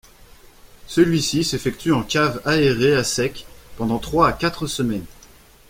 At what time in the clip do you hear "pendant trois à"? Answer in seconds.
3.77-4.33